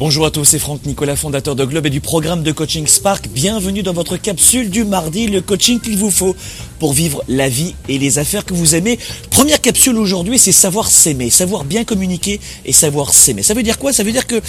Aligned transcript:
Bonjour 0.00 0.24
à 0.24 0.30
tous, 0.30 0.46
c'est 0.46 0.58
Franck 0.58 0.86
Nicolas, 0.86 1.14
fondateur 1.14 1.54
de 1.54 1.62
Globe 1.62 1.84
et 1.84 1.90
du 1.90 2.00
programme 2.00 2.42
de 2.42 2.52
coaching 2.52 2.86
Spark. 2.86 3.28
Bienvenue 3.28 3.82
dans 3.82 3.92
votre 3.92 4.16
capsule 4.16 4.70
du 4.70 4.84
mardi, 4.84 5.26
le 5.26 5.42
coaching 5.42 5.78
qu'il 5.78 5.98
vous 5.98 6.10
faut 6.10 6.34
pour 6.78 6.94
vivre 6.94 7.22
la 7.28 7.50
vie 7.50 7.74
et 7.86 7.98
les 7.98 8.18
affaires 8.18 8.46
que 8.46 8.54
vous 8.54 8.74
aimez. 8.74 8.98
Première 9.28 9.60
capsule 9.60 9.98
aujourd'hui, 9.98 10.38
c'est 10.38 10.52
savoir 10.52 10.88
s'aimer, 10.90 11.28
savoir 11.28 11.64
bien 11.64 11.84
communiquer 11.84 12.40
et 12.64 12.72
savoir 12.72 13.12
s'aimer. 13.12 13.42
Ça 13.42 13.52
veut 13.52 13.62
dire 13.62 13.78
quoi? 13.78 13.92
Ça 13.92 14.02
veut 14.02 14.10
dire 14.10 14.26
que 14.26 14.40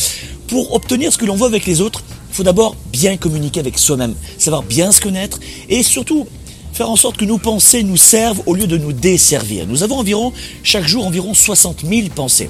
pour 0.48 0.74
obtenir 0.74 1.12
ce 1.12 1.18
que 1.18 1.26
l'on 1.26 1.36
veut 1.36 1.48
avec 1.48 1.66
les 1.66 1.82
autres, 1.82 2.02
il 2.30 2.36
faut 2.38 2.44
d'abord 2.44 2.78
bien 2.90 3.18
communiquer 3.18 3.60
avec 3.60 3.78
soi-même, 3.78 4.16
savoir 4.38 4.64
bien 4.64 4.94
se 4.94 5.02
connaître 5.02 5.42
et 5.68 5.84
surtout 5.84 6.28
faire 6.72 6.90
en 6.90 6.96
sorte 6.96 7.18
que 7.18 7.26
nos 7.26 7.40
pensées 7.40 7.84
nous 7.84 7.98
servent 7.98 8.42
au 8.46 8.54
lieu 8.54 8.68
de 8.68 8.78
nous 8.78 8.94
desservir. 8.94 9.68
Nous 9.68 9.84
avons 9.84 9.98
environ, 9.98 10.32
chaque 10.64 10.88
jour, 10.88 11.06
environ 11.06 11.34
60 11.34 11.82
000 11.86 12.08
pensées. 12.16 12.50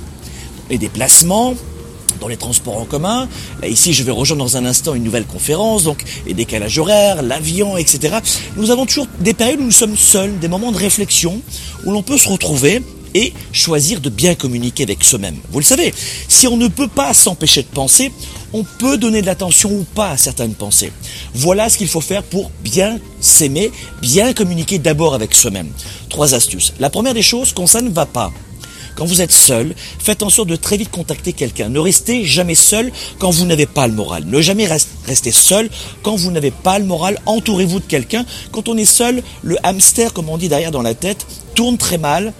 Les 0.70 0.78
déplacements, 0.78 1.56
dans 2.22 2.30
les 2.30 2.38
transports 2.38 2.78
en 2.78 2.86
commun. 2.86 3.28
Là, 3.62 3.68
ici, 3.68 3.92
je 3.92 4.04
vais 4.04 4.12
rejoindre 4.12 4.44
dans 4.44 4.56
un 4.56 4.66
instant 4.66 4.94
une 4.94 5.04
nouvelle 5.04 5.26
conférence, 5.26 5.84
donc 5.84 6.04
les 6.26 6.34
décalages 6.34 6.78
horaires, 6.78 7.22
l'avion, 7.22 7.76
etc. 7.76 8.20
Nous 8.55 8.72
avons 8.72 8.86
toujours 8.86 9.08
des 9.20 9.34
périodes 9.34 9.59
où 9.59 9.66
nous 9.66 9.72
sommes 9.72 9.98
seuls, 9.98 10.40
des 10.40 10.48
moments 10.48 10.72
de 10.72 10.78
réflexion, 10.78 11.42
où 11.84 11.92
l'on 11.92 12.04
peut 12.04 12.18
se 12.18 12.30
retrouver 12.30 12.81
et 13.14 13.34
choisir 13.52 14.00
de 14.00 14.09
bien 14.09 14.36
communiquer 14.36 14.84
avec 14.84 15.04
soi-même. 15.04 15.36
Vous 15.52 15.59
le 15.59 15.66
savez, 15.66 15.94
si 16.30 16.48
on 16.48 16.55
ne 16.55 16.68
peut 16.68 16.88
pas 16.88 17.14
s'empêcher 17.14 17.64
de 17.64 17.68
penser, 17.68 18.12
on 18.53 18.64
peut 18.64 18.98
donner 18.98 19.22
de 19.22 19.26
l'attention 19.26 19.72
ou 19.72 19.84
pas 19.84 20.12
à 20.12 20.17
certaines 20.17 20.53
pensées. 20.53 20.94
Voilà 21.34 21.70
ce 21.70 21.78
qu'il 21.78 21.88
faut 21.88 22.02
faire 22.02 22.23
pour 22.23 22.52
bien 22.64 23.00
s'aimer, 23.20 23.72
bien 24.02 24.34
communiquer 24.34 24.80
d'abord 24.80 25.14
avec 25.14 25.34
soi-même. 25.34 25.72
Trois 26.09 26.36
astuces. 26.36 26.73
La 26.80 26.90
première 26.90 27.14
des 27.14 27.22
choses, 27.22 27.52
quand 27.53 27.67
ça 27.67 27.81
ne 27.81 27.90
va 27.90 28.06
pas, 28.06 28.31
quand 28.95 29.05
vous 29.05 29.22
êtes 29.22 29.31
seul, 29.31 29.73
faites 30.00 30.23
en 30.23 30.30
sorte 30.30 30.50
de 30.50 30.55
très 30.55 30.77
vite 30.77 30.91
contacter 30.91 31.34
quelqu'un. 31.34 31.70
Ne 31.70 31.80
restez 31.80 32.26
jamais 32.26 32.55
seul 32.55 32.91
quand 33.20 33.31
vous 33.31 33.45
n'avez 33.45 33.66
pas 33.66 33.88
le 33.88 33.94
moral. 33.94 34.26
Ne 34.26 34.41
jamais 34.41 34.67
rester 35.05 35.31
seul 35.31 35.70
quand 36.04 36.16
vous 36.16 36.31
n'avez 36.31 36.52
pas 36.52 36.80
le 36.80 36.86
moral. 36.86 37.19
Entourez-vous 37.25 37.80
de 37.80 37.86
quelqu'un. 37.86 38.25
Quand 38.52 38.67
on 38.69 38.78
est 38.78 38.86
seul, 38.86 39.23
le 39.42 39.58
hamster, 39.64 40.14
comme 40.14 40.30
on 40.30 40.38
dit 40.38 40.50
derrière 40.50 40.72
dans 40.72 40.81
la 40.81 40.94
tête, 40.94 41.25
tourne 41.56 41.78
très 41.78 41.97
mal 41.97 42.34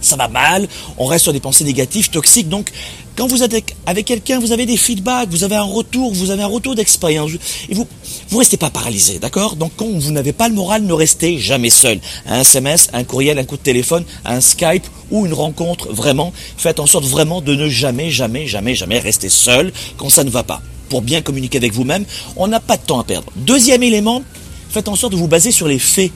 ça 0.00 0.16
va 0.16 0.28
mal, 0.28 0.68
on 0.98 1.06
reste 1.06 1.24
sur 1.24 1.32
des 1.32 1.40
pensées 1.40 1.64
négatives, 1.64 2.10
toxiques. 2.10 2.48
Donc, 2.48 2.70
quand 3.16 3.26
vous 3.26 3.42
êtes 3.42 3.74
avec 3.86 4.04
quelqu'un, 4.04 4.38
vous 4.38 4.52
avez 4.52 4.66
des 4.66 4.76
feedbacks, 4.76 5.30
vous 5.30 5.42
avez 5.42 5.56
un 5.56 5.62
retour, 5.62 6.12
vous 6.12 6.30
avez 6.30 6.42
un 6.42 6.48
retour 6.48 6.74
d'expérience. 6.74 7.30
Et 7.68 7.74
vous, 7.74 7.86
vous 8.28 8.38
restez 8.38 8.58
pas 8.58 8.68
paralysé, 8.68 9.18
d'accord? 9.18 9.56
Donc, 9.56 9.72
quand 9.76 9.86
vous 9.86 10.12
n'avez 10.12 10.32
pas 10.32 10.48
le 10.48 10.54
moral, 10.54 10.82
ne 10.82 10.92
restez 10.92 11.38
jamais 11.38 11.70
seul. 11.70 11.98
Un 12.26 12.40
SMS, 12.40 12.88
un 12.92 13.04
courriel, 13.04 13.38
un 13.38 13.44
coup 13.44 13.56
de 13.56 13.62
téléphone, 13.62 14.04
un 14.26 14.40
Skype 14.42 14.84
ou 15.10 15.24
une 15.24 15.32
rencontre, 15.32 15.88
vraiment, 15.92 16.32
faites 16.58 16.78
en 16.78 16.86
sorte 16.86 17.06
vraiment 17.06 17.40
de 17.40 17.54
ne 17.54 17.68
jamais, 17.68 18.10
jamais, 18.10 18.46
jamais, 18.46 18.74
jamais 18.74 18.98
rester 18.98 19.30
seul 19.30 19.72
quand 19.96 20.10
ça 20.10 20.22
ne 20.22 20.30
va 20.30 20.42
pas. 20.42 20.60
Pour 20.90 21.00
bien 21.00 21.22
communiquer 21.22 21.58
avec 21.58 21.72
vous-même, 21.72 22.04
on 22.36 22.48
n'a 22.48 22.60
pas 22.60 22.76
de 22.76 22.82
temps 22.82 23.00
à 23.00 23.04
perdre. 23.04 23.32
Deuxième 23.34 23.82
élément, 23.82 24.22
faites 24.68 24.88
en 24.88 24.94
sorte 24.94 25.12
de 25.12 25.18
vous 25.18 25.26
baser 25.26 25.52
sur 25.52 25.68
les 25.68 25.78
faits 25.78 26.12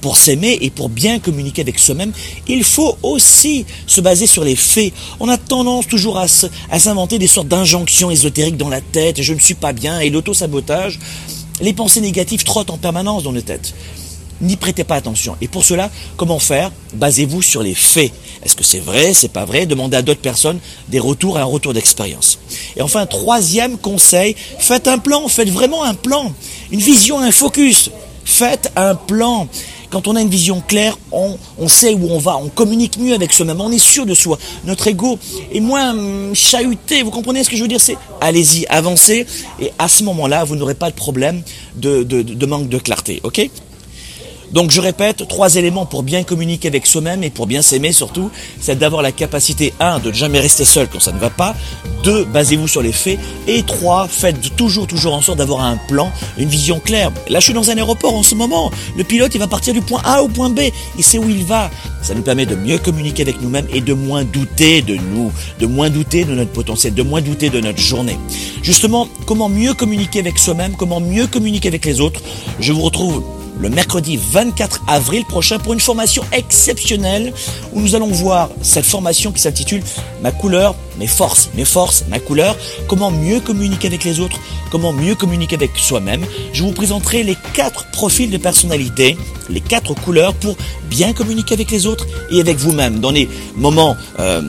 pour 0.00 0.16
s'aimer 0.16 0.58
et 0.60 0.70
pour 0.70 0.88
bien 0.88 1.18
communiquer 1.18 1.62
avec 1.62 1.78
soi-même, 1.78 2.12
il 2.46 2.64
faut 2.64 2.96
aussi 3.02 3.66
se 3.86 4.00
baser 4.00 4.26
sur 4.26 4.44
les 4.44 4.56
faits. 4.56 4.92
On 5.20 5.28
a 5.28 5.36
tendance 5.36 5.86
toujours 5.86 6.18
à 6.18 6.28
s'inventer 6.78 7.18
des 7.18 7.26
sortes 7.26 7.48
d'injonctions 7.48 8.10
ésotériques 8.10 8.56
dans 8.56 8.68
la 8.68 8.80
tête, 8.80 9.22
je 9.22 9.34
ne 9.34 9.40
suis 9.40 9.54
pas 9.54 9.72
bien, 9.72 10.00
et 10.00 10.10
l'auto-sabotage. 10.10 10.98
Les 11.60 11.72
pensées 11.72 12.00
négatives 12.00 12.44
trottent 12.44 12.70
en 12.70 12.78
permanence 12.78 13.22
dans 13.24 13.32
nos 13.32 13.40
têtes. 13.40 13.74
N'y 14.40 14.56
prêtez 14.56 14.84
pas 14.84 14.94
attention. 14.94 15.36
Et 15.40 15.48
pour 15.48 15.64
cela, 15.64 15.90
comment 16.16 16.38
faire? 16.38 16.70
Basez-vous 16.94 17.42
sur 17.42 17.64
les 17.64 17.74
faits. 17.74 18.12
Est-ce 18.44 18.54
que 18.54 18.62
c'est 18.62 18.78
vrai, 18.78 19.12
c'est 19.12 19.32
pas 19.32 19.44
vrai? 19.44 19.66
Demandez 19.66 19.96
à 19.96 20.02
d'autres 20.02 20.20
personnes 20.20 20.60
des 20.88 21.00
retours 21.00 21.36
et 21.38 21.40
un 21.40 21.44
retour 21.44 21.74
d'expérience. 21.74 22.38
Et 22.76 22.82
enfin, 22.82 23.04
troisième 23.06 23.76
conseil, 23.78 24.36
faites 24.60 24.86
un 24.86 24.98
plan, 24.98 25.26
faites 25.26 25.50
vraiment 25.50 25.82
un 25.82 25.94
plan, 25.94 26.32
une 26.70 26.78
vision, 26.78 27.18
un 27.18 27.32
focus. 27.32 27.90
Faites 28.24 28.70
un 28.76 28.94
plan. 28.94 29.48
Quand 29.90 30.06
on 30.06 30.16
a 30.16 30.20
une 30.20 30.28
vision 30.28 30.62
claire, 30.66 30.98
on, 31.12 31.36
sait 31.68 31.94
où 31.94 32.08
on 32.10 32.18
va, 32.18 32.36
on 32.36 32.48
communique 32.48 32.98
mieux 32.98 33.14
avec 33.14 33.32
soi-même, 33.32 33.60
on 33.60 33.70
est 33.72 33.78
sûr 33.78 34.06
de 34.06 34.14
soi. 34.14 34.38
Notre 34.64 34.86
ego 34.88 35.18
est 35.52 35.60
moins 35.60 35.90
hum, 35.90 36.34
chahuté, 36.34 37.02
vous 37.02 37.10
comprenez 37.10 37.44
ce 37.44 37.50
que 37.50 37.56
je 37.56 37.62
veux 37.62 37.68
dire? 37.68 37.80
C'est 37.80 37.96
allez-y, 38.20 38.66
avancez, 38.66 39.26
et 39.60 39.72
à 39.78 39.88
ce 39.88 40.04
moment-là, 40.04 40.44
vous 40.44 40.56
n'aurez 40.56 40.74
pas 40.74 40.90
de 40.90 40.94
problème 40.96 41.42
de, 41.76 42.02
de 42.02 42.46
manque 42.46 42.68
de 42.68 42.78
clarté, 42.78 43.20
ok? 43.24 43.48
Donc 44.52 44.70
je 44.70 44.80
répète, 44.80 45.26
trois 45.28 45.56
éléments 45.56 45.86
pour 45.86 46.02
bien 46.02 46.22
communiquer 46.22 46.68
avec 46.68 46.86
soi-même 46.86 47.22
et 47.22 47.30
pour 47.30 47.46
bien 47.46 47.62
s'aimer 47.62 47.92
surtout, 47.92 48.30
c'est 48.60 48.78
d'avoir 48.78 49.02
la 49.02 49.12
capacité, 49.12 49.72
un, 49.80 49.98
de 49.98 50.08
ne 50.08 50.14
jamais 50.14 50.40
rester 50.40 50.64
seul 50.64 50.88
quand 50.88 51.00
ça 51.00 51.12
ne 51.12 51.18
va 51.18 51.30
pas, 51.30 51.54
deux, 52.02 52.24
basez-vous 52.24 52.68
sur 52.68 52.82
les 52.82 52.92
faits, 52.92 53.18
et 53.46 53.62
trois, 53.62 54.08
faites 54.08 54.56
toujours, 54.56 54.86
toujours 54.86 55.14
en 55.14 55.20
sorte 55.20 55.38
d'avoir 55.38 55.62
un 55.62 55.76
plan, 55.88 56.10
une 56.38 56.48
vision 56.48 56.80
claire. 56.80 57.12
Là 57.28 57.40
je 57.40 57.44
suis 57.44 57.54
dans 57.54 57.70
un 57.70 57.76
aéroport 57.76 58.14
en 58.14 58.22
ce 58.22 58.34
moment, 58.34 58.70
le 58.96 59.04
pilote 59.04 59.34
il 59.34 59.38
va 59.38 59.46
partir 59.46 59.74
du 59.74 59.82
point 59.82 60.00
A 60.04 60.22
au 60.22 60.28
point 60.28 60.50
B, 60.50 60.60
il 60.96 61.04
sait 61.04 61.18
où 61.18 61.28
il 61.28 61.44
va. 61.44 61.70
Ça 62.02 62.14
nous 62.14 62.22
permet 62.22 62.46
de 62.46 62.54
mieux 62.54 62.78
communiquer 62.78 63.22
avec 63.22 63.40
nous-mêmes 63.42 63.66
et 63.72 63.80
de 63.80 63.92
moins 63.92 64.24
douter 64.24 64.82
de 64.82 64.94
nous, 64.94 65.32
de 65.58 65.66
moins 65.66 65.90
douter 65.90 66.24
de 66.24 66.34
notre 66.34 66.52
potentiel, 66.52 66.94
de 66.94 67.02
moins 67.02 67.20
douter 67.20 67.50
de 67.50 67.60
notre 67.60 67.80
journée. 67.80 68.18
Justement, 68.62 69.08
comment 69.26 69.48
mieux 69.48 69.74
communiquer 69.74 70.20
avec 70.20 70.38
soi-même, 70.38 70.74
comment 70.76 71.00
mieux 71.00 71.26
communiquer 71.26 71.68
avec 71.68 71.84
les 71.84 72.00
autres, 72.00 72.20
je 72.60 72.72
vous 72.72 72.82
retrouve 72.82 73.22
le 73.60 73.68
mercredi 73.68 74.16
24 74.16 74.82
avril 74.86 75.24
prochain 75.24 75.58
pour 75.58 75.72
une 75.72 75.80
formation 75.80 76.22
exceptionnelle 76.32 77.32
où 77.72 77.80
nous 77.80 77.94
allons 77.94 78.08
voir 78.08 78.50
cette 78.62 78.84
formation 78.84 79.32
qui 79.32 79.40
s'intitule 79.40 79.82
Ma 80.22 80.32
couleur, 80.32 80.74
mes 80.98 81.06
forces, 81.06 81.50
mes 81.54 81.64
forces, 81.64 82.04
ma 82.08 82.18
couleur, 82.18 82.56
comment 82.88 83.10
mieux 83.10 83.40
communiquer 83.40 83.88
avec 83.88 84.04
les 84.04 84.20
autres, 84.20 84.38
comment 84.70 84.92
mieux 84.92 85.14
communiquer 85.14 85.56
avec 85.56 85.70
soi-même. 85.76 86.24
Je 86.52 86.62
vous 86.62 86.72
présenterai 86.72 87.22
les 87.22 87.36
quatre 87.54 87.90
profils 87.90 88.30
de 88.30 88.38
personnalité, 88.38 89.16
les 89.48 89.60
quatre 89.60 89.94
couleurs 89.94 90.34
pour 90.34 90.56
bien 90.90 91.12
communiquer 91.12 91.54
avec 91.54 91.70
les 91.70 91.86
autres 91.86 92.06
et 92.30 92.40
avec 92.40 92.56
vous-même 92.56 93.00
dans 93.00 93.10
les 93.10 93.28
moments 93.56 93.96
euh, 94.18 94.42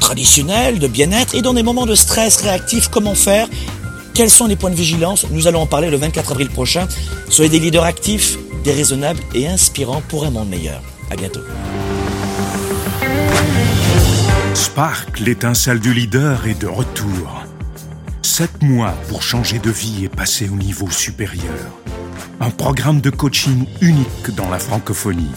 traditionnels 0.00 0.78
de 0.78 0.86
bien-être 0.86 1.34
et 1.34 1.42
dans 1.42 1.54
des 1.54 1.62
moments 1.62 1.86
de 1.86 1.94
stress 1.94 2.42
réactif, 2.42 2.88
comment 2.88 3.14
faire 3.14 3.48
quels 4.14 4.30
sont 4.30 4.46
les 4.46 4.56
points 4.56 4.70
de 4.70 4.76
vigilance 4.76 5.26
Nous 5.30 5.48
allons 5.48 5.62
en 5.62 5.66
parler 5.66 5.90
le 5.90 5.96
24 5.96 6.30
avril 6.32 6.48
prochain. 6.48 6.86
Soyez 7.28 7.50
des 7.50 7.58
leaders 7.58 7.84
actifs, 7.84 8.38
déraisonnables 8.62 9.20
et 9.34 9.48
inspirants 9.48 10.02
pour 10.08 10.24
un 10.24 10.30
monde 10.30 10.48
meilleur. 10.48 10.80
À 11.10 11.16
bientôt. 11.16 11.40
Spark, 14.54 15.20
l'étincelle 15.20 15.80
du 15.80 15.92
leader, 15.92 16.46
est 16.46 16.60
de 16.60 16.68
retour. 16.68 17.42
Sept 18.22 18.62
mois 18.62 18.94
pour 19.08 19.22
changer 19.22 19.58
de 19.58 19.70
vie 19.70 20.04
et 20.04 20.08
passer 20.08 20.48
au 20.48 20.56
niveau 20.56 20.90
supérieur. 20.90 21.54
Un 22.40 22.50
programme 22.50 23.00
de 23.00 23.10
coaching 23.10 23.66
unique 23.80 24.30
dans 24.36 24.48
la 24.48 24.58
francophonie. 24.58 25.30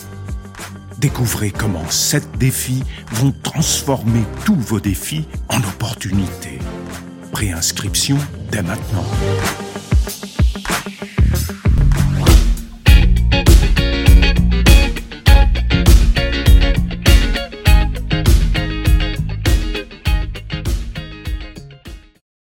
Découvrez 1.00 1.52
comment 1.52 1.88
sept 1.90 2.28
défis 2.38 2.84
vont 3.12 3.34
transformer 3.44 4.24
tous 4.46 4.56
vos 4.56 4.80
défis 4.80 5.26
en 5.50 5.58
opportunités. 5.58 6.60
Préinscription 7.32 8.18
Dennert 8.52 8.80
nå. 8.94 9.04